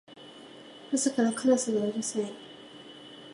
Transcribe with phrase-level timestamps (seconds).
[0.91, 2.33] 朝からカラスがうるさい